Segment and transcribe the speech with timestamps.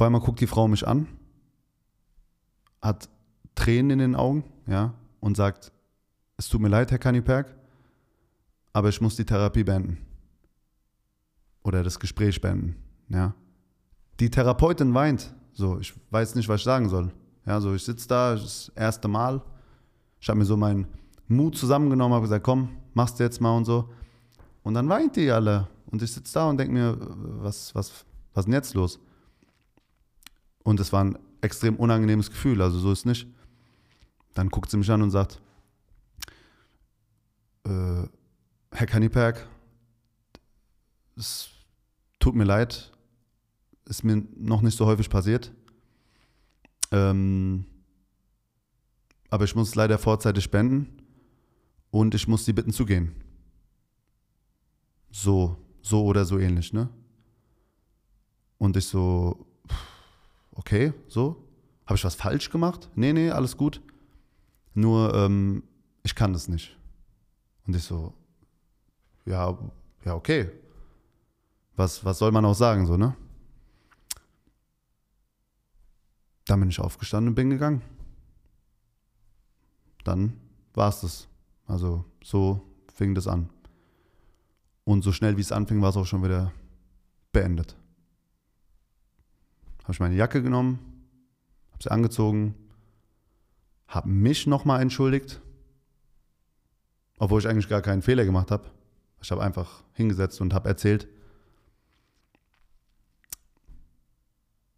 [0.00, 1.08] Auf einmal guckt die Frau mich an,
[2.80, 3.10] hat
[3.54, 5.72] Tränen in den Augen, ja, und sagt,
[6.38, 7.54] es tut mir leid, Herr Kaniperk,
[8.72, 9.98] aber ich muss die Therapie beenden.
[11.64, 12.76] Oder das Gespräch beenden,
[13.10, 13.34] ja.
[14.20, 17.12] Die Therapeutin weint, so, ich weiß nicht, was ich sagen soll.
[17.44, 19.42] Ja, so, ich sitze da, das erste Mal,
[20.18, 20.86] ich habe mir so meinen
[21.28, 23.90] Mut zusammengenommen, habe gesagt, komm, machst du jetzt mal und so.
[24.62, 25.68] Und dann weint die alle.
[25.90, 26.96] Und ich sitze da und denke mir,
[27.42, 28.98] was, was, was ist denn jetzt los?
[30.62, 33.26] Und es war ein extrem unangenehmes Gefühl, also so ist nicht.
[34.34, 35.40] Dann guckt sie mich an und sagt,
[37.64, 38.04] äh,
[38.72, 39.46] Herr Kaniperk,
[41.16, 41.50] es
[42.18, 42.92] tut mir leid,
[43.86, 45.52] ist mir noch nicht so häufig passiert.
[46.92, 47.66] Ähm,
[49.28, 51.02] aber ich muss leider vorzeitig spenden
[51.90, 53.14] und ich muss Sie bitten zu gehen.
[55.10, 56.88] So, so oder so ähnlich, ne?
[58.58, 59.46] Und ich so,
[60.60, 61.42] okay, so.
[61.86, 62.90] Habe ich was falsch gemacht?
[62.94, 63.82] Nee, nee, alles gut.
[64.74, 65.64] Nur, ähm,
[66.04, 66.76] ich kann das nicht.
[67.66, 68.14] Und ich so,
[69.24, 69.58] ja,
[70.04, 70.50] ja, okay.
[71.76, 73.16] Was, was soll man auch sagen, so, ne?
[76.44, 77.82] Dann bin ich aufgestanden und bin gegangen.
[80.04, 80.38] Dann
[80.74, 81.28] war es das.
[81.66, 82.60] Also so
[82.94, 83.48] fing das an.
[84.84, 86.52] Und so schnell wie es anfing, war es auch schon wieder
[87.32, 87.76] beendet.
[89.90, 90.78] Habe ich meine Jacke genommen,
[91.72, 92.54] habe sie angezogen,
[93.88, 95.40] habe mich nochmal entschuldigt,
[97.18, 98.70] obwohl ich eigentlich gar keinen Fehler gemacht habe.
[99.20, 101.08] Ich habe einfach hingesetzt und habe erzählt.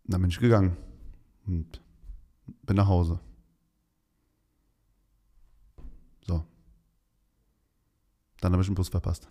[0.05, 0.79] Dann bin ich gegangen
[1.47, 1.83] und
[2.63, 3.21] bin nach Hause.
[6.27, 6.47] So.
[8.41, 9.29] Dann habe ich den Bus verpasst.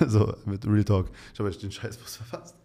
[0.08, 1.08] so, mit Real Talk.
[1.32, 2.56] Ich habe echt den Scheißbus verpasst.